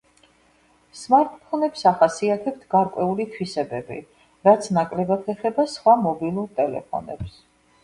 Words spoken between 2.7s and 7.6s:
გარკვეული თვისებები, რაც ნაკლებად ეხება სხვა მობილურ ტელეფონებს.